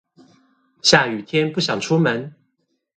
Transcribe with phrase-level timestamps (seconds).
[0.81, 2.33] 下雨天不想出門？